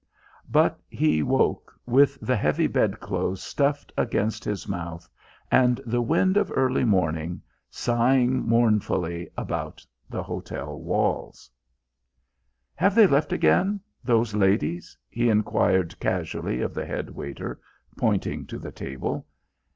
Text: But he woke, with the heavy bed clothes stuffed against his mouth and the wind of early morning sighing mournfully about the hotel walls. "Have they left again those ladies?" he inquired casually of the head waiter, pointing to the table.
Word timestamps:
But 0.49 0.79
he 0.89 1.21
woke, 1.21 1.79
with 1.85 2.17
the 2.21 2.35
heavy 2.35 2.65
bed 2.65 2.99
clothes 2.99 3.43
stuffed 3.43 3.93
against 3.95 4.43
his 4.43 4.67
mouth 4.67 5.07
and 5.51 5.79
the 5.85 6.01
wind 6.01 6.37
of 6.37 6.51
early 6.55 6.83
morning 6.83 7.39
sighing 7.69 8.39
mournfully 8.41 9.29
about 9.37 9.85
the 10.09 10.23
hotel 10.23 10.79
walls. 10.79 11.51
"Have 12.73 12.95
they 12.95 13.05
left 13.05 13.31
again 13.31 13.79
those 14.03 14.33
ladies?" 14.33 14.97
he 15.07 15.29
inquired 15.29 15.99
casually 15.99 16.61
of 16.61 16.73
the 16.73 16.87
head 16.87 17.11
waiter, 17.11 17.59
pointing 17.95 18.47
to 18.47 18.57
the 18.57 18.71
table. 18.71 19.27